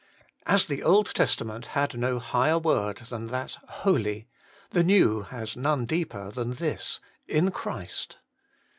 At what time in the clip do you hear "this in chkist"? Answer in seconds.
6.55-8.15